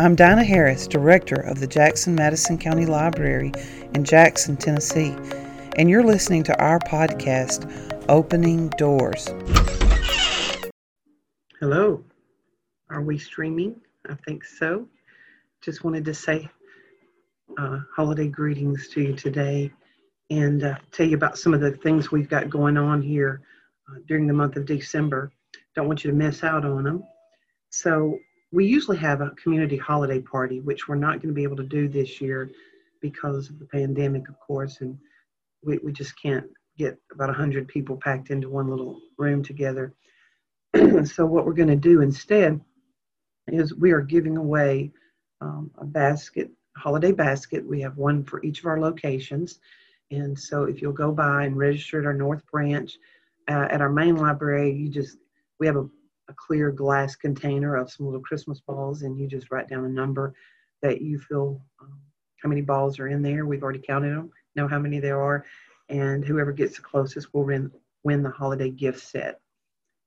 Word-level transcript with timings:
I'm 0.00 0.14
Dinah 0.14 0.44
Harris, 0.44 0.86
Director 0.86 1.40
of 1.40 1.58
the 1.58 1.66
Jackson 1.66 2.14
Madison 2.14 2.56
County 2.56 2.86
Library 2.86 3.50
in 3.94 4.04
Jackson, 4.04 4.56
Tennessee, 4.56 5.16
and 5.74 5.90
you're 5.90 6.04
listening 6.04 6.44
to 6.44 6.56
our 6.62 6.78
podcast, 6.78 7.68
Opening 8.08 8.68
Doors. 8.78 9.26
Hello. 11.58 12.04
Are 12.90 13.02
we 13.02 13.18
streaming? 13.18 13.80
I 14.08 14.14
think 14.24 14.44
so. 14.44 14.86
Just 15.62 15.82
wanted 15.82 16.04
to 16.04 16.14
say 16.14 16.48
uh, 17.58 17.80
holiday 17.92 18.28
greetings 18.28 18.86
to 18.90 19.00
you 19.02 19.16
today 19.16 19.72
and 20.30 20.62
uh, 20.62 20.76
tell 20.92 21.08
you 21.08 21.16
about 21.16 21.38
some 21.38 21.54
of 21.54 21.60
the 21.60 21.72
things 21.72 22.12
we've 22.12 22.28
got 22.28 22.48
going 22.48 22.76
on 22.76 23.02
here 23.02 23.40
uh, 23.90 23.98
during 24.06 24.28
the 24.28 24.32
month 24.32 24.54
of 24.54 24.64
December. 24.64 25.32
Don't 25.74 25.88
want 25.88 26.04
you 26.04 26.10
to 26.12 26.16
miss 26.16 26.44
out 26.44 26.64
on 26.64 26.84
them. 26.84 27.02
So, 27.70 28.20
we 28.50 28.66
usually 28.66 28.96
have 28.96 29.20
a 29.20 29.30
community 29.42 29.76
holiday 29.76 30.20
party, 30.20 30.60
which 30.60 30.88
we're 30.88 30.94
not 30.94 31.20
going 31.20 31.28
to 31.28 31.34
be 31.34 31.42
able 31.42 31.56
to 31.56 31.64
do 31.64 31.88
this 31.88 32.20
year 32.20 32.50
because 33.00 33.48
of 33.50 33.58
the 33.58 33.66
pandemic, 33.66 34.28
of 34.28 34.38
course, 34.40 34.80
and 34.80 34.98
we, 35.62 35.78
we 35.78 35.92
just 35.92 36.20
can't 36.20 36.46
get 36.78 36.96
about 37.12 37.28
100 37.28 37.68
people 37.68 37.98
packed 38.02 38.30
into 38.30 38.48
one 38.48 38.68
little 38.68 39.00
room 39.18 39.42
together. 39.42 39.94
so, 41.04 41.26
what 41.26 41.44
we're 41.44 41.52
going 41.52 41.68
to 41.68 41.76
do 41.76 42.00
instead 42.00 42.60
is 43.48 43.74
we 43.74 43.92
are 43.92 44.00
giving 44.00 44.36
away 44.36 44.92
um, 45.40 45.70
a 45.78 45.84
basket, 45.84 46.50
holiday 46.76 47.12
basket. 47.12 47.66
We 47.66 47.80
have 47.80 47.96
one 47.96 48.24
for 48.24 48.42
each 48.42 48.60
of 48.60 48.66
our 48.66 48.80
locations. 48.80 49.60
And 50.10 50.38
so, 50.38 50.64
if 50.64 50.80
you'll 50.80 50.92
go 50.92 51.12
by 51.12 51.44
and 51.44 51.56
register 51.56 52.00
at 52.00 52.06
our 52.06 52.14
North 52.14 52.44
Branch, 52.50 52.90
uh, 53.48 53.68
at 53.70 53.80
our 53.80 53.90
main 53.90 54.16
library, 54.16 54.72
you 54.72 54.88
just 54.88 55.18
we 55.58 55.66
have 55.66 55.76
a 55.76 55.88
a 56.28 56.34
clear 56.34 56.70
glass 56.70 57.16
container 57.16 57.76
of 57.76 57.90
some 57.90 58.06
little 58.06 58.20
Christmas 58.20 58.60
balls, 58.60 59.02
and 59.02 59.18
you 59.18 59.26
just 59.26 59.50
write 59.50 59.68
down 59.68 59.84
a 59.84 59.88
number 59.88 60.34
that 60.82 61.00
you 61.00 61.18
feel 61.18 61.60
um, 61.80 61.98
how 62.42 62.48
many 62.48 62.60
balls 62.60 62.98
are 62.98 63.08
in 63.08 63.22
there. 63.22 63.46
We've 63.46 63.62
already 63.62 63.80
counted 63.80 64.14
them, 64.14 64.30
know 64.54 64.68
how 64.68 64.78
many 64.78 65.00
there 65.00 65.20
are, 65.20 65.44
and 65.88 66.24
whoever 66.24 66.52
gets 66.52 66.76
the 66.76 66.82
closest 66.82 67.32
will 67.32 67.44
win, 67.44 67.70
win 68.04 68.22
the 68.22 68.30
holiday 68.30 68.70
gift 68.70 69.00
set. 69.00 69.40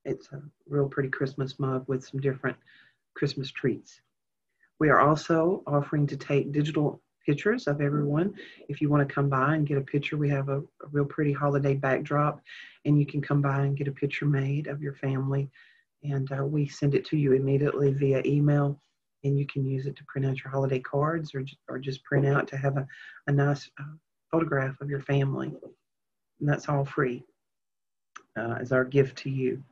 It's 0.05 0.31
a 0.31 0.41
real 0.67 0.88
pretty 0.88 1.09
Christmas 1.09 1.59
mug 1.59 1.86
with 1.88 2.05
some 2.05 2.22
different 2.22 2.58
Christmas 3.16 3.52
treats. 3.52 4.00
We 4.80 4.89
are 4.89 5.00
also 5.00 5.63
offering 5.67 6.08
to 6.08 6.17
take 6.17 6.52
digital 6.52 7.02
pictures 7.25 7.67
of 7.67 7.81
everyone. 7.81 8.33
If 8.67 8.81
you 8.81 8.89
want 8.89 9.08
to 9.08 9.13
come 9.13 9.30
by 9.30 9.56
and 9.56 9.67
get 9.67 9.78
a 9.78 9.81
picture, 9.81 10.17
we 10.17 10.30
have 10.30 10.50
a, 10.50 10.58
a 10.59 10.88
real 10.91 11.06
pretty 11.06 11.33
holiday 11.33 11.75
backdrop, 11.75 12.41
and 12.85 13.00
you 13.00 13.06
can 13.06 13.22
come 13.22 13.41
by 13.41 13.61
and 13.61 13.78
get 13.78 13.88
a 13.88 13.91
picture 13.91 14.25
made 14.25 14.67
of 14.67 14.81
your 14.81 14.94
family 14.94 15.50
and 16.03 16.31
uh, 16.31 16.44
we 16.44 16.67
send 16.67 16.95
it 16.95 17.05
to 17.05 17.17
you 17.17 17.33
immediately 17.33 17.94
via 17.94 18.21
email 18.25 18.80
and 19.23 19.38
you 19.38 19.45
can 19.45 19.66
use 19.66 19.85
it 19.85 19.95
to 19.95 20.03
print 20.05 20.27
out 20.27 20.44
your 20.44 20.52
holiday 20.52 20.80
cards 20.80 21.35
or, 21.35 21.45
or 21.67 21.77
just 21.77 22.03
print 22.03 22.25
out 22.25 22.47
to 22.47 22.57
have 22.57 22.77
a, 22.77 22.88
a 23.27 23.31
nice 23.31 23.69
uh, 23.80 23.94
photograph 24.31 24.79
of 24.81 24.89
your 24.89 25.02
family. 25.02 25.53
And 26.39 26.49
that's 26.49 26.67
all 26.69 26.85
free 26.85 27.23
uh, 28.38 28.55
as 28.59 28.72
our 28.72 28.83
gift 28.83 29.17
to 29.19 29.29
you. 29.29 29.63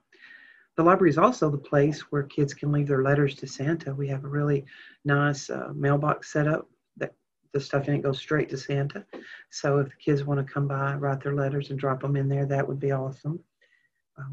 The 0.77 0.83
library 0.83 1.09
is 1.09 1.17
also 1.17 1.49
the 1.49 1.57
place 1.57 2.01
where 2.11 2.23
kids 2.23 2.53
can 2.53 2.71
leave 2.71 2.87
their 2.87 3.03
letters 3.03 3.35
to 3.35 3.47
santa. 3.47 3.93
We 3.93 4.07
have 4.09 4.23
a 4.23 4.29
really 4.29 4.65
nice 5.03 5.49
uh, 5.49 5.71
mailbox 5.75 6.31
set 6.31 6.47
up 6.47 6.69
that 6.97 7.13
the 7.53 7.59
stuff 7.59 7.87
in 7.87 7.95
it 7.95 8.03
goes 8.03 8.19
straight 8.19 8.49
to 8.49 8.57
santa. 8.57 9.05
So 9.49 9.79
if 9.79 9.89
the 9.89 9.95
kids 9.95 10.23
want 10.23 10.45
to 10.45 10.53
come 10.53 10.67
by 10.67 10.93
write 10.93 11.21
their 11.21 11.35
letters 11.35 11.71
and 11.71 11.79
drop 11.79 12.01
them 12.01 12.15
in 12.15 12.29
there 12.29 12.45
that 12.45 12.67
would 12.67 12.79
be 12.79 12.91
awesome 12.91 13.39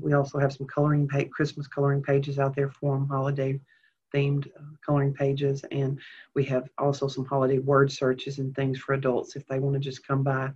we 0.00 0.12
also 0.12 0.38
have 0.38 0.52
some 0.52 0.66
coloring 0.66 1.08
pa- 1.08 1.24
Christmas 1.30 1.66
coloring 1.66 2.02
pages 2.02 2.38
out 2.38 2.54
there 2.54 2.70
for 2.70 2.96
them, 2.96 3.08
holiday 3.08 3.60
themed 4.14 4.46
uh, 4.56 4.62
coloring 4.84 5.12
pages, 5.12 5.64
and 5.70 5.98
we 6.34 6.44
have 6.44 6.68
also 6.78 7.08
some 7.08 7.24
holiday 7.24 7.58
word 7.58 7.90
searches 7.90 8.38
and 8.38 8.54
things 8.54 8.78
for 8.78 8.94
adults 8.94 9.36
if 9.36 9.46
they 9.46 9.58
want 9.58 9.74
to 9.74 9.80
just 9.80 10.06
come 10.06 10.22
by 10.22 10.50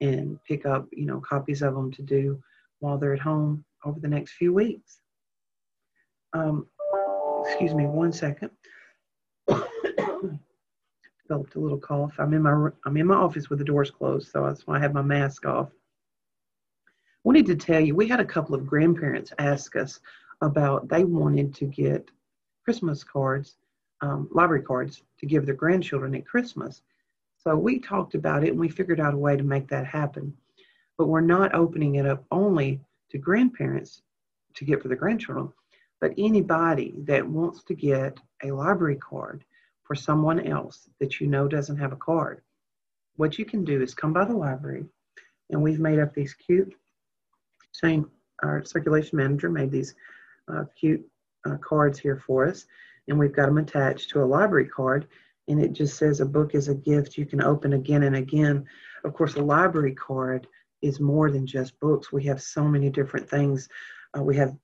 and 0.00 0.38
pick 0.44 0.66
up, 0.66 0.86
you 0.92 1.06
know, 1.06 1.20
copies 1.20 1.62
of 1.62 1.74
them 1.74 1.90
to 1.92 2.02
do 2.02 2.40
while 2.80 2.98
they're 2.98 3.14
at 3.14 3.20
home 3.20 3.64
over 3.84 4.00
the 4.00 4.08
next 4.08 4.32
few 4.32 4.52
weeks. 4.52 5.00
Um, 6.32 6.66
excuse 7.44 7.74
me, 7.74 7.86
one 7.86 8.12
second. 8.12 8.50
Developed 9.48 11.54
a 11.54 11.60
little 11.60 11.78
cough. 11.78 12.14
I'm 12.18 12.34
in 12.34 12.42
my 12.42 12.70
I'm 12.84 12.96
in 12.96 13.06
my 13.06 13.14
office 13.14 13.48
with 13.48 13.58
the 13.58 13.64
doors 13.64 13.90
closed, 13.90 14.30
so 14.30 14.46
that's 14.46 14.66
why 14.66 14.76
I 14.76 14.80
have 14.80 14.94
my 14.94 15.02
mask 15.02 15.46
off 15.46 15.70
wanted 17.24 17.46
to 17.46 17.56
tell 17.56 17.80
you 17.80 17.94
we 17.94 18.08
had 18.08 18.20
a 18.20 18.24
couple 18.24 18.54
of 18.54 18.66
grandparents 18.66 19.32
ask 19.38 19.76
us 19.76 20.00
about 20.40 20.88
they 20.88 21.04
wanted 21.04 21.54
to 21.54 21.66
get 21.66 22.10
Christmas 22.64 23.04
cards, 23.04 23.56
um, 24.00 24.28
library 24.32 24.62
cards 24.62 25.02
to 25.18 25.26
give 25.26 25.46
their 25.46 25.54
grandchildren 25.54 26.14
at 26.14 26.26
Christmas. 26.26 26.82
So 27.38 27.56
we 27.56 27.78
talked 27.78 28.14
about 28.14 28.44
it 28.44 28.50
and 28.50 28.60
we 28.60 28.68
figured 28.68 29.00
out 29.00 29.14
a 29.14 29.18
way 29.18 29.36
to 29.36 29.42
make 29.42 29.68
that 29.68 29.86
happen. 29.86 30.36
But 30.98 31.06
we're 31.06 31.20
not 31.20 31.54
opening 31.54 31.96
it 31.96 32.06
up 32.06 32.24
only 32.30 32.80
to 33.10 33.18
grandparents 33.18 34.02
to 34.54 34.64
get 34.64 34.82
for 34.82 34.88
the 34.88 34.96
grandchildren, 34.96 35.52
but 36.00 36.12
anybody 36.18 36.94
that 37.04 37.26
wants 37.26 37.62
to 37.64 37.74
get 37.74 38.18
a 38.42 38.50
library 38.50 38.96
card 38.96 39.44
for 39.84 39.94
someone 39.94 40.46
else 40.46 40.88
that 41.00 41.20
you 41.20 41.26
know 41.26 41.48
doesn't 41.48 41.78
have 41.78 41.92
a 41.92 41.96
card. 41.96 42.42
What 43.16 43.38
you 43.38 43.44
can 43.44 43.64
do 43.64 43.82
is 43.82 43.94
come 43.94 44.12
by 44.12 44.24
the 44.24 44.36
library 44.36 44.86
and 45.50 45.62
we've 45.62 45.80
made 45.80 45.98
up 45.98 46.14
these 46.14 46.34
cute 46.34 46.74
Shane, 47.72 48.06
our 48.42 48.64
circulation 48.64 49.18
manager, 49.18 49.50
made 49.50 49.70
these 49.70 49.94
uh, 50.52 50.64
cute 50.78 51.04
uh, 51.46 51.56
cards 51.56 51.98
here 51.98 52.16
for 52.16 52.46
us, 52.46 52.66
and 53.08 53.18
we've 53.18 53.34
got 53.34 53.46
them 53.46 53.58
attached 53.58 54.10
to 54.10 54.22
a 54.22 54.24
library 54.24 54.68
card, 54.68 55.08
and 55.48 55.60
it 55.60 55.72
just 55.72 55.96
says 55.96 56.20
a 56.20 56.26
book 56.26 56.54
is 56.54 56.68
a 56.68 56.74
gift 56.74 57.18
you 57.18 57.26
can 57.26 57.42
open 57.42 57.72
again 57.72 58.04
and 58.04 58.16
again. 58.16 58.64
Of 59.04 59.14
course, 59.14 59.34
a 59.34 59.42
library 59.42 59.94
card 59.94 60.46
is 60.82 61.00
more 61.00 61.30
than 61.30 61.46
just 61.46 61.78
books. 61.80 62.12
We 62.12 62.24
have 62.24 62.42
so 62.42 62.64
many 62.64 62.90
different 62.90 63.28
things. 63.28 63.68
Uh, 64.16 64.22
we 64.22 64.36
have 64.36 64.56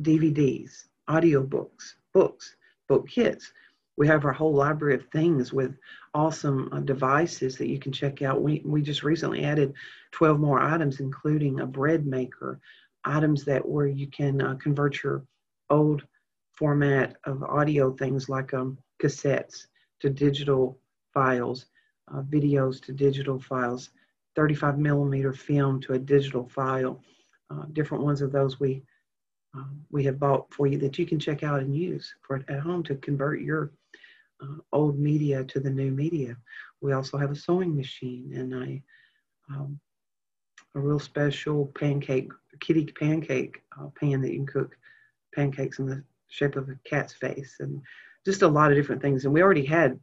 DVDs, 0.00 0.84
audiobooks, 1.08 1.94
books, 2.12 2.56
book 2.88 3.08
kits 3.08 3.52
we 3.96 4.06
have 4.08 4.24
our 4.24 4.32
whole 4.32 4.54
library 4.54 4.94
of 4.94 5.06
things 5.10 5.52
with 5.52 5.76
awesome 6.14 6.68
uh, 6.72 6.80
devices 6.80 7.56
that 7.58 7.68
you 7.68 7.78
can 7.78 7.92
check 7.92 8.22
out. 8.22 8.42
We, 8.42 8.62
we 8.64 8.82
just 8.82 9.02
recently 9.02 9.44
added 9.44 9.74
12 10.12 10.40
more 10.40 10.60
items, 10.60 11.00
including 11.00 11.60
a 11.60 11.66
bread 11.66 12.06
maker, 12.06 12.60
items 13.04 13.44
that 13.44 13.66
where 13.66 13.86
you 13.86 14.08
can 14.08 14.40
uh, 14.40 14.54
convert 14.54 15.02
your 15.02 15.24
old 15.70 16.04
format 16.52 17.16
of 17.24 17.42
audio 17.42 17.92
things 17.92 18.28
like 18.28 18.54
um, 18.54 18.78
cassettes 19.02 19.66
to 20.00 20.10
digital 20.10 20.78
files, 21.12 21.66
uh, 22.12 22.22
videos 22.22 22.82
to 22.82 22.92
digital 22.92 23.38
files, 23.38 23.90
35 24.36 24.78
millimeter 24.78 25.32
film 25.32 25.80
to 25.80 25.94
a 25.94 25.98
digital 25.98 26.48
file. 26.48 27.00
Uh, 27.50 27.64
different 27.72 28.02
ones 28.02 28.22
of 28.22 28.32
those 28.32 28.58
we 28.58 28.82
um, 29.54 29.84
we 29.92 30.02
have 30.02 30.18
bought 30.18 30.52
for 30.52 30.66
you 30.66 30.78
that 30.78 30.98
you 30.98 31.06
can 31.06 31.18
check 31.20 31.44
out 31.44 31.60
and 31.60 31.76
use 31.76 32.12
for 32.22 32.44
at 32.48 32.58
home 32.58 32.82
to 32.82 32.96
convert 32.96 33.40
your 33.40 33.70
uh, 34.42 34.56
old 34.72 34.98
media 34.98 35.44
to 35.44 35.60
the 35.60 35.70
new 35.70 35.90
media. 35.90 36.36
We 36.80 36.92
also 36.92 37.16
have 37.16 37.30
a 37.30 37.36
sewing 37.36 37.74
machine 37.74 38.32
and 38.34 38.54
a 38.54 38.82
um, 39.52 39.80
a 40.74 40.80
real 40.80 40.98
special 40.98 41.66
pancake, 41.78 42.30
kitty 42.60 42.86
pancake 42.86 43.62
uh, 43.78 43.86
pan 44.00 44.20
that 44.22 44.32
you 44.32 44.38
can 44.38 44.46
cook 44.46 44.76
pancakes 45.34 45.78
in 45.78 45.86
the 45.86 46.02
shape 46.28 46.56
of 46.56 46.68
a 46.68 46.78
cat's 46.84 47.12
face, 47.12 47.56
and 47.60 47.80
just 48.24 48.42
a 48.42 48.48
lot 48.48 48.70
of 48.70 48.76
different 48.76 49.02
things. 49.02 49.24
And 49.24 49.32
we 49.32 49.42
already 49.42 49.64
had, 49.64 49.98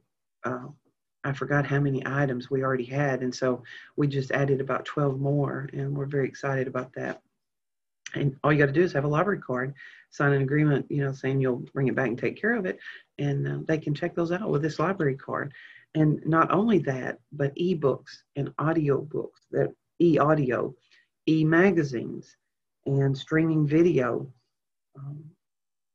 uh, 0.46 0.68
I 1.24 1.34
forgot 1.34 1.66
how 1.66 1.80
many 1.80 2.04
items 2.06 2.50
we 2.50 2.64
already 2.64 2.86
had, 2.86 3.22
and 3.22 3.34
so 3.34 3.64
we 3.98 4.08
just 4.08 4.32
added 4.32 4.62
about 4.62 4.86
12 4.86 5.20
more, 5.20 5.70
and 5.74 5.96
we're 5.96 6.06
very 6.06 6.28
excited 6.28 6.68
about 6.68 6.94
that 6.94 7.22
and 8.14 8.36
all 8.44 8.52
you 8.52 8.60
got 8.60 8.68
to 8.68 8.72
do 8.72 8.84
is 8.84 8.94
have 8.94 9.06
a 9.06 9.08
library 9.08 9.40
card 9.40 9.74
sign 10.10 10.34
an 10.34 10.42
agreement 10.42 10.86
you 10.90 11.04
know 11.04 11.12
saying 11.12 11.40
you'll 11.40 11.64
bring 11.74 11.88
it 11.88 11.96
back 11.96 12.08
and 12.08 12.20
take 12.20 12.40
care 12.40 12.56
of 12.56 12.66
it. 12.66 12.80
And 13.18 13.48
uh, 13.48 13.58
they 13.66 13.78
can 13.78 13.94
check 13.94 14.16
those 14.16 14.32
out 14.32 14.50
with 14.50 14.62
this 14.62 14.80
library 14.80 15.16
card. 15.16 15.54
And 15.96 16.22
not 16.26 16.52
only 16.52 16.80
that 16.80 17.20
but 17.32 17.56
ebooks 17.56 18.24
and 18.36 18.54
audio 18.60 19.02
books 19.02 19.42
that 19.52 19.74
e-audio 20.02 20.74
e-magazines 21.28 22.36
and 22.86 23.18
streaming 23.18 23.68
video. 23.68 24.28
Um, 24.98 25.24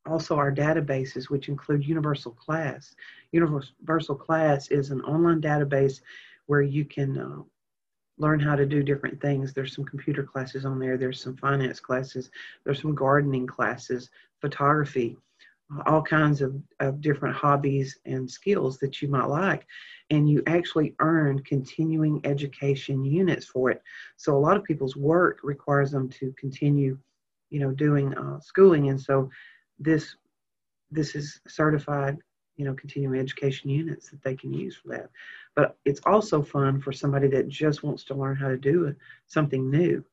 also 0.07 0.37
our 0.37 0.53
databases 0.53 1.29
which 1.29 1.49
include 1.49 1.87
universal 1.87 2.33
class. 2.33 2.95
Universal 3.33 4.15
class 4.15 4.69
is 4.71 4.91
an 4.91 5.01
online 5.03 5.41
database 5.41 6.01
where 6.47 6.62
you 6.62 6.85
can 6.85 7.19
uh, 7.19 7.43
learn 8.19 8.41
how 8.41 8.57
to 8.57 8.67
do 8.67 8.83
different 8.83 9.21
things. 9.21 9.53
There's 9.53 9.75
some 9.75 9.85
computer 9.85 10.23
classes 10.23 10.65
on 10.65 10.79
there, 10.79 10.97
there's 10.97 11.21
some 11.21 11.37
finance 11.37 11.81
classes, 11.81 12.31
there's 12.65 12.81
some 12.81 12.95
gardening 12.95 13.47
classes, 13.47 14.11
photography, 14.41 15.17
all 15.87 16.03
kinds 16.03 16.41
of, 16.41 16.55
of 16.81 17.01
different 17.01 17.35
hobbies 17.35 17.99
and 18.05 18.31
skills 18.31 18.79
that 18.79 19.03
you 19.03 19.09
might 19.09 19.27
like. 19.27 19.67
And 20.11 20.29
you 20.29 20.43
actually 20.47 20.95
earn 21.01 21.43
continuing 21.43 22.21
education 22.25 23.05
units 23.05 23.47
for 23.47 23.71
it. 23.71 23.83
So 24.17 24.37
a 24.37 24.39
lot 24.39 24.57
of 24.57 24.65
people's 24.65 24.97
work 24.97 25.41
requires 25.43 25.91
them 25.91 26.09
to 26.11 26.33
continue, 26.39 26.97
you 27.51 27.59
know, 27.59 27.73
doing 27.73 28.15
uh, 28.15 28.41
schooling. 28.41 28.89
And 28.89 29.01
so 29.01 29.29
this 29.79 30.17
this 30.93 31.17
is 31.17 31.41
certified 31.49 32.17
you 32.56 32.64
know, 32.64 32.75
continuing 32.75 33.19
education 33.19 33.70
units 33.70 34.08
that 34.11 34.23
they 34.23 34.35
can 34.35 34.53
use 34.53 34.76
for 34.76 34.88
that. 34.88 35.11
But 35.55 35.76
it's 35.85 36.00
also 36.06 36.43
fun 36.43 36.81
for 36.81 36.93
somebody 36.93 37.29
that 37.29 37.49
just 37.49 37.82
wants 37.82 38.05
to 38.05 38.14
learn 38.14 38.37
how 38.37 38.49
to 38.49 38.56
do 38.56 38.94
something 39.26 39.70
new. 39.70 40.05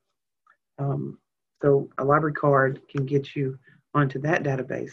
Um, 0.78 1.18
so 1.62 1.90
a 1.98 2.04
library 2.04 2.34
card 2.34 2.81
can 2.90 3.06
get 3.06 3.36
you 3.36 3.57
onto 3.94 4.19
that 4.19 4.44
database. 4.44 4.92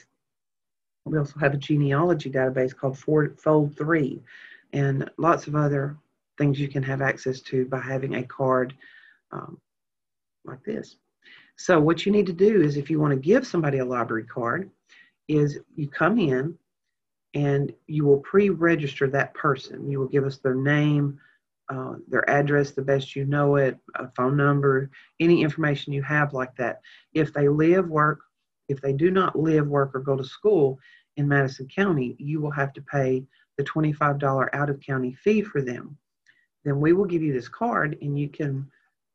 We 1.04 1.18
also 1.18 1.38
have 1.40 1.54
a 1.54 1.58
genealogy 1.58 2.30
database 2.30 2.76
called 2.76 2.94
Fold3 2.96 4.20
and 4.72 5.10
lots 5.16 5.46
of 5.46 5.56
other 5.56 5.96
things 6.38 6.60
you 6.60 6.68
can 6.68 6.82
have 6.82 7.02
access 7.02 7.40
to 7.40 7.64
by 7.66 7.80
having 7.80 8.14
a 8.14 8.22
card 8.22 8.74
um, 9.32 9.58
like 10.44 10.62
this. 10.64 10.96
So 11.56 11.80
what 11.80 12.06
you 12.06 12.12
need 12.12 12.26
to 12.26 12.32
do 12.32 12.62
is 12.62 12.76
if 12.76 12.88
you 12.88 13.00
want 13.00 13.12
to 13.12 13.20
give 13.20 13.46
somebody 13.46 13.78
a 13.78 13.84
library 13.84 14.24
card, 14.24 14.70
is 15.28 15.60
you 15.76 15.86
come 15.86 16.18
in 16.18 16.56
and 17.34 17.72
you 17.86 18.04
will 18.04 18.18
pre-register 18.18 19.06
that 19.08 19.34
person. 19.34 19.90
You 19.90 20.00
will 20.00 20.08
give 20.08 20.24
us 20.24 20.38
their 20.38 20.54
name, 20.54 21.18
uh, 21.68 21.94
their 22.08 22.28
address, 22.28 22.72
the 22.72 22.82
best 22.82 23.14
you 23.14 23.24
know 23.24 23.56
it, 23.56 23.78
a 23.94 24.08
phone 24.16 24.36
number, 24.36 24.90
any 25.20 25.42
information 25.42 25.92
you 25.92 26.02
have 26.02 26.32
like 26.32 26.54
that. 26.56 26.80
If 27.14 27.32
they 27.32 27.48
live, 27.48 27.88
work, 27.88 28.20
if 28.68 28.80
they 28.80 28.92
do 28.92 29.10
not 29.10 29.38
live, 29.38 29.66
work, 29.66 29.92
or 29.94 30.00
go 30.00 30.16
to 30.16 30.24
school 30.24 30.78
in 31.16 31.28
Madison 31.28 31.68
County, 31.68 32.16
you 32.18 32.40
will 32.40 32.50
have 32.50 32.72
to 32.72 32.82
pay 32.82 33.24
the 33.56 33.64
$25 33.64 34.48
out 34.52 34.70
of 34.70 34.80
county 34.80 35.14
fee 35.14 35.42
for 35.42 35.62
them. 35.62 35.96
Then 36.64 36.80
we 36.80 36.92
will 36.92 37.04
give 37.04 37.22
you 37.22 37.32
this 37.32 37.48
card 37.48 37.98
and 38.02 38.18
you 38.18 38.28
can 38.28 38.70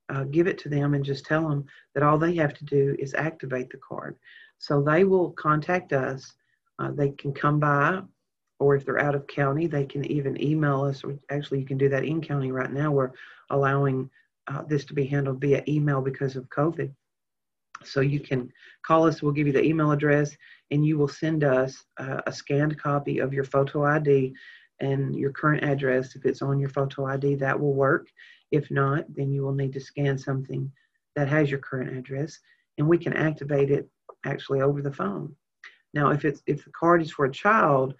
uh, 0.09 0.23
give 0.25 0.47
it 0.47 0.57
to 0.59 0.69
them 0.69 0.93
and 0.93 1.03
just 1.03 1.25
tell 1.25 1.47
them 1.47 1.65
that 1.93 2.03
all 2.03 2.17
they 2.17 2.35
have 2.35 2.53
to 2.53 2.65
do 2.65 2.95
is 2.99 3.13
activate 3.13 3.69
the 3.69 3.77
card. 3.77 4.17
So 4.59 4.81
they 4.81 5.03
will 5.03 5.31
contact 5.31 5.93
us. 5.93 6.33
Uh, 6.79 6.91
they 6.91 7.09
can 7.11 7.33
come 7.33 7.59
by, 7.59 8.01
or 8.59 8.75
if 8.75 8.85
they're 8.85 8.99
out 8.99 9.15
of 9.15 9.27
county, 9.27 9.67
they 9.67 9.85
can 9.85 10.05
even 10.11 10.41
email 10.41 10.83
us. 10.83 11.03
Actually, 11.29 11.59
you 11.59 11.65
can 11.65 11.77
do 11.77 11.89
that 11.89 12.05
in 12.05 12.21
county 12.21 12.51
right 12.51 12.71
now. 12.71 12.91
We're 12.91 13.11
allowing 13.49 14.09
uh, 14.47 14.63
this 14.63 14.85
to 14.85 14.93
be 14.93 15.05
handled 15.05 15.41
via 15.41 15.63
email 15.67 16.01
because 16.01 16.35
of 16.35 16.49
COVID. 16.49 16.91
So 17.83 18.01
you 18.01 18.19
can 18.19 18.51
call 18.85 19.07
us. 19.07 19.21
We'll 19.21 19.33
give 19.33 19.47
you 19.47 19.53
the 19.53 19.63
email 19.63 19.91
address, 19.91 20.35
and 20.71 20.85
you 20.85 20.97
will 20.97 21.07
send 21.07 21.43
us 21.43 21.83
uh, 21.97 22.21
a 22.25 22.31
scanned 22.31 22.79
copy 22.79 23.19
of 23.19 23.33
your 23.33 23.43
photo 23.43 23.85
ID 23.85 24.33
and 24.79 25.15
your 25.15 25.31
current 25.31 25.63
address. 25.63 26.15
If 26.15 26.25
it's 26.25 26.41
on 26.41 26.59
your 26.59 26.69
photo 26.69 27.05
ID, 27.05 27.35
that 27.35 27.59
will 27.59 27.73
work. 27.73 28.07
If 28.51 28.71
not, 28.71 29.05
then 29.13 29.31
you 29.31 29.41
will 29.43 29.53
need 29.53 29.73
to 29.73 29.79
scan 29.79 30.17
something 30.17 30.71
that 31.15 31.27
has 31.27 31.49
your 31.49 31.59
current 31.59 31.95
address, 31.97 32.39
and 32.77 32.87
we 32.87 32.97
can 32.97 33.13
activate 33.13 33.71
it 33.71 33.89
actually 34.25 34.61
over 34.61 34.81
the 34.81 34.91
phone. 34.91 35.35
Now, 35.95 36.11
if 36.11 36.25
it's 36.25 36.43
if 36.45 36.65
the 36.65 36.71
card 36.71 37.01
is 37.01 37.11
for 37.11 37.25
a 37.25 37.31
child, 37.31 37.95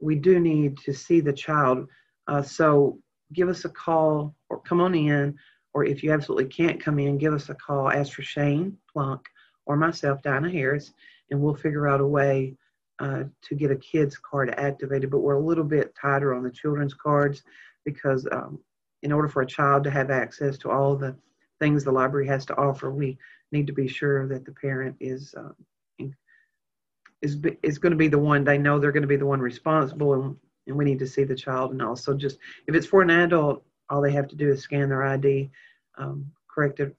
we 0.00 0.16
do 0.16 0.40
need 0.40 0.78
to 0.78 0.94
see 0.94 1.20
the 1.20 1.32
child. 1.32 1.86
Uh, 2.26 2.42
so 2.42 2.98
give 3.34 3.50
us 3.50 3.66
a 3.66 3.68
call 3.68 4.34
or 4.48 4.60
come 4.60 4.80
on 4.80 4.94
in, 4.94 5.36
or 5.74 5.84
if 5.84 6.02
you 6.02 6.10
absolutely 6.10 6.46
can't 6.46 6.80
come 6.80 6.98
in, 6.98 7.18
give 7.18 7.34
us 7.34 7.50
a 7.50 7.54
call. 7.54 7.90
Ask 7.90 8.14
for 8.14 8.22
Shane 8.22 8.78
Plunk 8.90 9.20
or 9.66 9.76
myself, 9.76 10.22
Dinah 10.22 10.50
Harris, 10.50 10.92
and 11.30 11.40
we'll 11.40 11.54
figure 11.54 11.86
out 11.86 12.00
a 12.00 12.06
way 12.06 12.56
uh, 12.98 13.24
to 13.42 13.54
get 13.54 13.70
a 13.70 13.76
kid's 13.76 14.16
card 14.16 14.54
activated. 14.56 15.10
But 15.10 15.20
we're 15.20 15.34
a 15.34 15.40
little 15.40 15.64
bit 15.64 15.94
tighter 16.00 16.34
on 16.34 16.42
the 16.42 16.50
children's 16.50 16.94
cards 16.94 17.42
because 17.84 18.26
um, 18.32 18.58
in 19.02 19.12
order 19.12 19.28
for 19.28 19.42
a 19.42 19.46
child 19.46 19.84
to 19.84 19.90
have 19.90 20.10
access 20.10 20.56
to 20.58 20.70
all 20.70 20.96
the 20.96 21.14
things 21.60 21.84
the 21.84 21.92
library 21.92 22.26
has 22.26 22.46
to 22.46 22.56
offer, 22.56 22.90
we 22.90 23.18
need 23.52 23.66
to 23.66 23.72
be 23.74 23.86
sure 23.86 24.26
that 24.28 24.46
the 24.46 24.52
parent 24.52 24.96
is 24.98 25.34
uh, 25.36 25.52
is 27.24 27.38
is 27.62 27.78
going 27.78 27.90
to 27.92 27.96
be 27.96 28.08
the 28.08 28.18
one 28.18 28.44
they 28.44 28.58
know 28.58 28.78
they're 28.78 28.92
going 28.92 29.02
to 29.02 29.08
be 29.08 29.16
the 29.16 29.26
one 29.26 29.40
responsible, 29.40 30.14
and, 30.14 30.36
and 30.66 30.76
we 30.76 30.84
need 30.84 30.98
to 30.98 31.06
see 31.06 31.24
the 31.24 31.34
child. 31.34 31.72
And 31.72 31.80
also, 31.80 32.14
just 32.14 32.38
if 32.68 32.74
it's 32.74 32.86
for 32.86 33.02
an 33.02 33.10
adult, 33.10 33.64
all 33.88 34.02
they 34.02 34.12
have 34.12 34.28
to 34.28 34.36
do 34.36 34.50
is 34.50 34.62
scan 34.62 34.90
their 34.90 35.02
ID, 35.02 35.50
um, 35.96 36.30
correct 36.48 36.80
a 36.80 36.92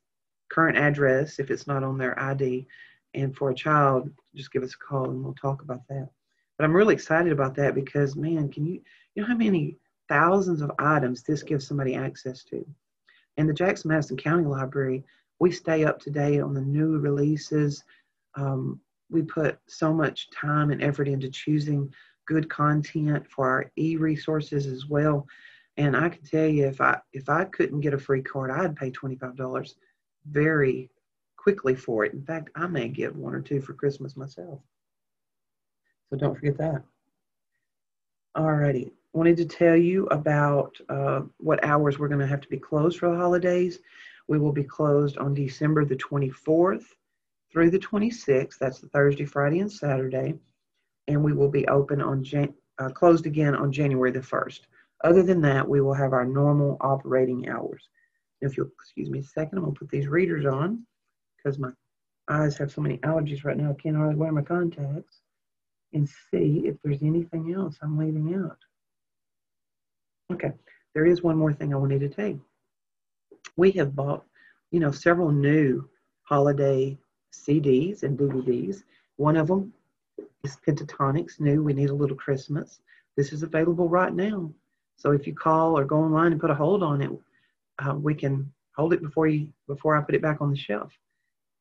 current 0.52 0.78
address 0.78 1.40
if 1.40 1.52
it's 1.52 1.68
not 1.68 1.84
on 1.84 1.98
their 1.98 2.20
ID, 2.20 2.68
and 3.14 3.36
for 3.36 3.52
a 3.52 3.56
child, 3.56 4.10
just 4.36 4.52
give 4.52 4.64
us 4.64 4.74
a 4.74 4.78
call 4.78 5.06
and 5.06 5.24
we'll 5.24 5.34
talk 5.36 5.62
about 5.62 5.88
that. 5.90 6.10
But 6.58 6.66
I'm 6.66 6.76
really 6.76 6.96
excited 6.96 7.32
about 7.32 7.56
that 7.56 7.76
because 7.76 8.16
man, 8.16 8.50
can 8.50 8.66
you 8.66 8.82
you 9.14 9.22
know 9.22 9.28
how 9.28 9.36
many 9.36 9.78
thousands 10.10 10.62
of 10.62 10.72
items 10.80 11.22
this 11.22 11.44
gives 11.44 11.68
somebody 11.68 11.94
access 11.94 12.44
to? 12.46 12.66
In 13.38 13.46
the 13.46 13.54
Jackson 13.54 13.90
Madison 13.90 14.18
County 14.18 14.46
Library, 14.46 15.04
we 15.40 15.52
stay 15.52 15.84
up 15.84 16.00
to 16.00 16.10
date 16.10 16.40
on 16.40 16.54
the 16.56 16.62
new 16.62 16.98
releases. 16.98 17.84
Um, 18.36 18.80
we 19.10 19.22
put 19.22 19.60
so 19.68 19.94
much 19.94 20.30
time 20.32 20.72
and 20.72 20.84
effort 20.84 21.08
into 21.08 21.30
choosing 21.30 21.94
good 22.26 22.50
content 22.50 23.26
for 23.30 23.48
our 23.48 23.72
e-resources 23.78 24.66
as 24.66 24.88
well. 24.88 25.28
And 25.78 25.96
I 25.96 26.10
can 26.10 26.24
tell 26.24 26.48
you, 26.48 26.66
if 26.66 26.82
I 26.82 27.00
if 27.14 27.30
I 27.30 27.46
couldn't 27.46 27.82
get 27.82 27.94
a 27.94 27.98
free 27.98 28.22
card, 28.22 28.50
I'd 28.50 28.76
pay 28.76 28.92
twenty 28.92 29.16
five 29.16 29.36
dollars 29.36 29.76
very 30.26 30.90
quickly 31.36 31.76
for 31.76 32.06
it. 32.06 32.14
In 32.14 32.24
fact, 32.24 32.50
I 32.56 32.66
may 32.68 32.88
get 32.88 33.16
one 33.16 33.36
or 33.36 33.42
two 33.42 33.62
for 33.62 33.74
Christmas 33.74 34.16
myself. 34.16 34.60
So 36.10 36.18
don't 36.18 36.36
forget 36.36 36.58
that. 36.58 36.84
Alrighty, 38.38 38.92
wanted 39.14 39.38
to 39.38 39.46
tell 39.46 39.76
you 39.76 40.08
about 40.08 40.76
uh, 40.90 41.22
what 41.38 41.64
hours 41.64 42.00
we're 42.00 42.08
going 42.08 42.20
to 42.20 42.28
have 42.28 42.42
to 42.42 42.50
be 42.50 42.58
closed 42.58 43.00
for 43.00 43.10
the 43.10 43.18
holidays. 43.18 43.80
We 44.28 44.40
will 44.40 44.52
be 44.52 44.64
closed 44.64 45.18
on 45.18 45.34
December 45.34 45.86
the 45.86 45.96
24th 45.96 46.86
through 47.56 47.72
the 47.72 47.80
26th. 47.80 48.58
That's 48.60 48.82
the 48.82 48.90
Thursday, 48.90 49.24
Friday, 49.24 49.60
and 49.60 49.72
Saturday. 49.72 50.34
And 51.08 51.24
we 51.24 51.32
will 51.32 51.50
be 51.50 51.66
open 51.70 52.02
on 52.02 52.22
Jan- 52.22 52.54
uh, 52.80 52.90
closed 52.90 53.26
again 53.26 53.56
on 53.56 53.72
January 53.72 54.12
the 54.12 54.20
1st. 54.20 54.68
Other 55.06 55.24
than 55.24 55.40
that, 55.44 55.66
we 55.66 55.80
will 55.80 55.94
have 55.94 56.12
our 56.12 56.26
normal 56.26 56.76
operating 56.82 57.48
hours. 57.48 57.88
If 58.42 58.58
you'll 58.58 58.68
excuse 58.68 59.10
me 59.10 59.20
a 59.20 59.24
second, 59.24 59.58
I'm 59.58 59.64
going 59.64 59.74
to 59.74 59.80
put 59.80 59.90
these 59.90 60.10
readers 60.10 60.46
on 60.46 60.86
because 61.38 61.58
my 61.58 61.70
eyes 62.28 62.58
have 62.58 62.74
so 62.74 62.82
many 62.82 62.98
allergies 62.98 63.46
right 63.46 63.56
now, 63.56 63.72
I 63.72 63.82
can't 63.82 63.96
hardly 63.96 64.16
wear 64.16 64.34
my 64.34 64.42
contacts 64.42 65.22
and 65.94 66.10
see 66.30 66.64
if 66.66 66.76
there's 66.84 67.04
anything 67.04 67.54
else 67.54 67.78
I'm 67.82 67.98
leaving 67.98 68.36
out. 68.36 68.58
Okay, 70.34 70.52
there 70.94 71.06
is 71.06 71.24
one 71.24 71.38
more 71.38 71.54
thing 71.54 71.74
I 71.74 71.78
wanted 71.78 72.02
to 72.02 72.10
tell 72.10 72.28
you. 72.28 72.42
We 73.56 73.72
have 73.74 73.96
bought, 73.96 74.26
you 74.72 74.82
know, 74.82 74.92
several 74.92 75.32
new 75.32 75.88
holiday 76.24 76.98
CDs 77.36 78.04
and 78.04 78.18
DVDs. 78.18 78.84
One 79.18 79.38
of 79.38 79.48
them 79.48 79.74
is 80.44 80.58
Pentatonix 80.68 81.40
New 81.40 81.64
We 81.64 81.74
Need 81.74 81.90
a 81.90 81.94
Little 81.94 82.16
Christmas. 82.16 82.80
This 83.16 83.34
is 83.34 83.44
available 83.44 83.90
right 83.90 84.14
now. 84.14 84.52
So 84.98 85.12
if 85.12 85.28
you 85.28 85.34
call 85.34 85.78
or 85.78 85.86
go 85.86 85.98
online 85.98 86.32
and 86.32 86.42
put 86.42 86.50
a 86.50 86.56
hold 86.56 86.84
on 86.84 87.02
it, 87.02 87.12
uh, 87.80 87.96
we 87.96 88.14
can 88.14 88.52
hold 88.76 88.94
it 88.94 89.02
before 89.02 89.28
you 89.28 89.50
before 89.68 89.98
I 89.98 90.02
put 90.02 90.16
it 90.16 90.22
back 90.22 90.42
on 90.42 90.52
the 90.52 90.58
shelf. 90.58 90.94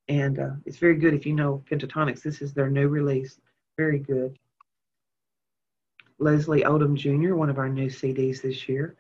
And 0.09 0.39
uh, 0.39 0.51
it's 0.67 0.79
very 0.79 0.97
good 0.97 1.15
if 1.15 1.27
you 1.27 1.33
know 1.33 1.63
Pentatonix. 1.71 2.23
This 2.23 2.43
is 2.43 2.53
their 2.53 2.71
new 2.71 2.89
release. 2.89 3.41
Very 3.77 3.99
good. 3.99 4.39
Leslie 6.19 6.63
Odom 6.63 6.95
Jr., 6.95 7.35
one 7.35 7.51
of 7.51 7.59
our 7.59 7.69
new 7.69 7.89
CDs 7.89 8.43
this 8.43 8.69
year. 8.69 8.97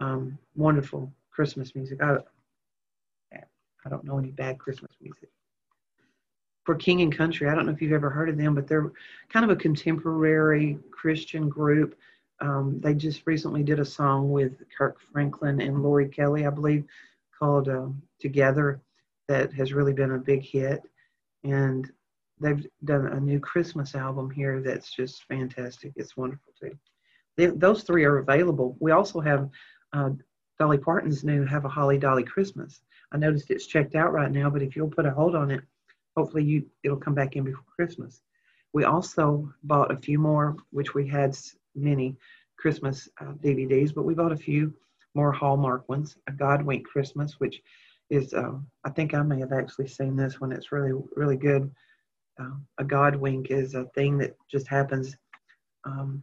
Um, 0.00 0.36
wonderful 0.56 1.12
Christmas 1.30 1.74
music. 1.74 2.02
I, 2.02 2.16
I 3.32 3.88
don't 3.88 4.04
know 4.04 4.18
any 4.18 4.30
bad 4.30 4.58
Christmas 4.58 4.92
music 5.00 5.28
for 6.66 6.74
King 6.74 7.00
and 7.00 7.16
Country. 7.16 7.48
I 7.48 7.54
don't 7.54 7.64
know 7.64 7.72
if 7.72 7.80
you've 7.80 7.92
ever 7.92 8.10
heard 8.10 8.28
of 8.28 8.36
them, 8.36 8.56
but 8.56 8.66
they're 8.66 8.92
kind 9.30 9.44
of 9.44 9.50
a 9.50 9.60
contemporary 9.60 10.78
Christian 10.90 11.48
group. 11.48 11.96
Um, 12.40 12.80
they 12.80 12.92
just 12.92 13.22
recently 13.24 13.62
did 13.62 13.78
a 13.78 13.84
song 13.84 14.30
with 14.30 14.52
Kirk 14.76 14.98
Franklin 15.12 15.60
and 15.60 15.76
Tori 15.76 16.08
Kelly, 16.08 16.44
I 16.44 16.50
believe, 16.50 16.84
called 17.38 17.68
uh, 17.68 17.86
Together 18.20 18.80
that 19.28 19.52
has 19.54 19.72
really 19.72 19.92
been 19.92 20.12
a 20.12 20.18
big 20.18 20.42
hit. 20.42 20.82
And 21.44 21.90
they've 22.40 22.66
done 22.84 23.06
a 23.06 23.20
new 23.20 23.38
Christmas 23.38 23.94
album 23.94 24.28
here 24.28 24.60
that's 24.60 24.92
just 24.92 25.24
fantastic. 25.28 25.92
It's 25.94 26.16
wonderful 26.16 26.52
too. 26.60 26.76
They, 27.36 27.46
those 27.46 27.84
three 27.84 28.04
are 28.04 28.18
available. 28.18 28.76
We 28.80 28.90
also 28.90 29.20
have 29.20 29.48
uh, 29.92 30.10
Dolly 30.58 30.78
Parton's 30.78 31.22
new 31.22 31.44
Have 31.44 31.64
a 31.64 31.68
Holly 31.68 31.96
Dolly 31.96 32.24
Christmas. 32.24 32.80
I 33.12 33.18
noticed 33.18 33.50
it's 33.50 33.66
checked 33.66 33.94
out 33.94 34.12
right 34.12 34.32
now, 34.32 34.50
but 34.50 34.62
if 34.62 34.74
you'll 34.74 34.88
put 34.88 35.06
a 35.06 35.10
hold 35.10 35.36
on 35.36 35.52
it, 35.52 35.62
hopefully 36.16 36.44
you 36.44 36.66
it'll 36.82 36.96
come 36.96 37.14
back 37.14 37.36
in 37.36 37.44
before 37.44 37.64
Christmas. 37.74 38.22
We 38.72 38.84
also 38.84 39.52
bought 39.62 39.92
a 39.92 39.96
few 39.96 40.18
more, 40.18 40.56
which 40.70 40.94
we 40.94 41.06
had 41.06 41.36
many 41.74 42.16
Christmas 42.58 43.08
uh, 43.20 43.32
DVDs, 43.42 43.94
but 43.94 44.04
we 44.04 44.14
bought 44.14 44.32
a 44.32 44.36
few 44.36 44.74
more 45.14 45.32
Hallmark 45.32 45.88
ones. 45.88 46.16
A 46.28 46.32
Godwink 46.32 46.84
Christmas, 46.84 47.38
which 47.38 47.62
is 48.10 48.34
uh, 48.34 48.52
I 48.84 48.90
think 48.90 49.14
I 49.14 49.22
may 49.22 49.40
have 49.40 49.52
actually 49.52 49.88
seen 49.88 50.16
this 50.16 50.40
one. 50.40 50.52
It's 50.52 50.72
really 50.72 50.92
really 51.14 51.36
good. 51.36 51.70
Uh, 52.38 52.56
a 52.78 52.84
God 52.84 53.16
wink 53.16 53.50
is 53.50 53.74
a 53.74 53.84
thing 53.94 54.18
that 54.18 54.36
just 54.50 54.68
happens 54.68 55.16
um, 55.84 56.22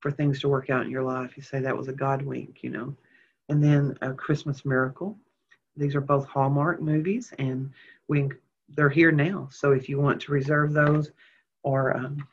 for 0.00 0.10
things 0.10 0.40
to 0.40 0.48
work 0.48 0.68
out 0.68 0.84
in 0.84 0.90
your 0.90 1.02
life. 1.02 1.36
You 1.36 1.42
say 1.42 1.60
that 1.60 1.76
was 1.76 1.88
a 1.88 1.92
God 1.92 2.22
wink, 2.22 2.58
you 2.62 2.70
know. 2.70 2.94
And 3.48 3.62
then 3.62 3.96
a 4.02 4.12
Christmas 4.12 4.64
Miracle. 4.64 5.18
These 5.76 5.94
are 5.94 6.00
both 6.00 6.26
Hallmark 6.26 6.80
movies, 6.80 7.32
and 7.38 7.70
we 8.08 8.30
they're 8.70 8.88
here 8.88 9.12
now. 9.12 9.48
So 9.50 9.72
if 9.72 9.88
you 9.88 10.00
want 10.00 10.20
to 10.22 10.32
reserve 10.32 10.72
those 10.72 11.10
or 11.62 11.96
um, 11.96 12.26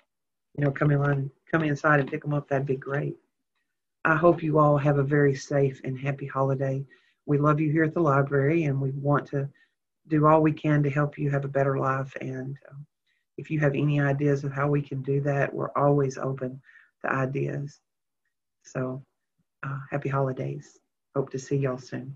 you 0.57 0.63
know, 0.63 0.71
come 0.71 0.91
in 0.91 1.31
come 1.51 1.63
inside 1.63 1.99
and 1.99 2.09
pick 2.09 2.21
them 2.21 2.33
up, 2.33 2.47
that'd 2.47 2.67
be 2.67 2.75
great. 2.75 3.17
I 4.05 4.15
hope 4.15 4.43
you 4.43 4.59
all 4.59 4.77
have 4.77 4.97
a 4.97 5.03
very 5.03 5.35
safe 5.35 5.81
and 5.83 5.97
happy 5.97 6.27
holiday. 6.27 6.85
We 7.25 7.37
love 7.37 7.59
you 7.59 7.71
here 7.71 7.83
at 7.83 7.93
the 7.93 8.01
library, 8.01 8.65
and 8.65 8.81
we 8.81 8.91
want 8.91 9.27
to 9.27 9.49
do 10.09 10.25
all 10.27 10.41
we 10.41 10.51
can 10.51 10.83
to 10.83 10.89
help 10.89 11.17
you 11.17 11.31
have 11.31 11.45
a 11.45 11.49
better 11.49 11.77
life. 11.77 12.13
And 12.19 12.57
um, 12.69 12.85
if 13.37 13.49
you 13.49 13.59
have 13.61 13.75
any 13.75 14.01
ideas 14.01 14.43
of 14.43 14.51
how 14.51 14.67
we 14.67 14.81
can 14.81 15.01
do 15.01 15.21
that, 15.21 15.53
we're 15.53 15.71
always 15.75 16.17
open 16.17 16.61
to 17.01 17.11
ideas. 17.11 17.79
So, 18.63 19.03
uh, 19.63 19.79
happy 19.89 20.09
holidays. 20.09 20.79
Hope 21.15 21.29
to 21.31 21.39
see 21.39 21.55
y'all 21.55 21.77
soon. 21.77 22.15